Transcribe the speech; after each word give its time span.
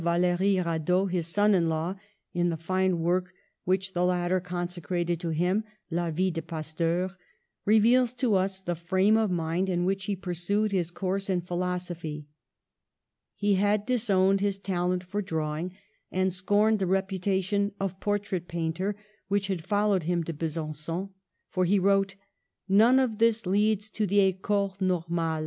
Vallery 0.01 0.55
Radot, 0.55 1.11
his 1.11 1.27
son 1.27 1.53
in 1.53 1.69
law, 1.69 1.93
in 2.33 2.49
the 2.49 2.57
fine 2.57 3.01
work 3.01 3.33
which 3.65 3.93
the 3.93 4.03
latter 4.03 4.39
consecrated 4.39 5.19
to 5.19 5.29
him, 5.29 5.63
La 5.91 6.09
Vie 6.09 6.31
de 6.31 6.41
Pasteur, 6.41 7.11
reveals 7.65 8.15
to 8.15 8.33
us 8.33 8.61
the 8.61 8.73
frame 8.73 9.15
of 9.15 9.29
mind 9.29 9.69
in 9.69 9.85
which 9.85 10.05
he 10.05 10.15
pursued 10.15 10.71
his 10.71 10.89
course 10.89 11.29
in 11.29 11.39
philosophy. 11.39 12.25
He 13.35 13.53
had 13.53 13.85
disowned 13.85 14.41
his 14.41 14.57
talent 14.57 15.03
for 15.03 15.21
drawing, 15.21 15.75
and 16.11 16.33
scorned 16.33 16.79
the 16.79 16.87
reputation 16.87 17.71
of 17.79 17.99
por 17.99 18.17
trait 18.17 18.47
painter 18.47 18.95
which 19.27 19.49
had 19.49 19.63
followed 19.63 20.01
him 20.05 20.23
to 20.23 20.33
Be 20.33 20.47
sanQon; 20.47 21.11
for 21.47 21.63
he 21.63 21.77
wrote, 21.77 22.15
''None 22.67 22.97
of 22.97 23.19
this 23.19 23.45
leads 23.45 23.87
to 23.91 24.07
the 24.07 24.21
Ecole 24.21 24.75
Normale. 24.79 25.39